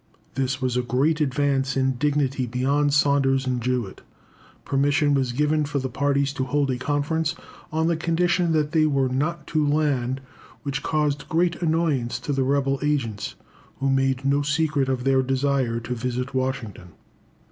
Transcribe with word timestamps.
This 0.33 0.59
was 0.59 0.75
a 0.75 0.81
great 0.81 1.21
advance 1.21 1.77
in 1.77 1.91
dignity 1.91 2.47
beyond 2.47 2.91
Saunders 2.91 3.45
and 3.45 3.61
Jewett. 3.61 4.01
Permission 4.65 5.13
was 5.13 5.31
given 5.31 5.63
for 5.63 5.77
the 5.77 5.91
parties 5.91 6.33
to 6.33 6.43
hold 6.43 6.71
a 6.71 6.79
conference 6.79 7.35
on 7.71 7.85
the 7.85 7.95
condition 7.95 8.51
that 8.51 8.71
they 8.71 8.87
were 8.87 9.09
not 9.09 9.45
to 9.45 9.63
land, 9.63 10.19
which 10.63 10.81
caused 10.81 11.29
great 11.29 11.61
annoyance 11.61 12.17
to 12.21 12.33
the 12.33 12.41
rebel 12.43 12.79
agents, 12.81 13.35
who 13.79 13.91
made 13.91 14.25
no 14.25 14.41
secret 14.41 14.89
of 14.89 15.03
their 15.03 15.21
desire 15.21 15.79
to 15.81 15.93
visit 15.93 16.33
Washington. 16.33 16.93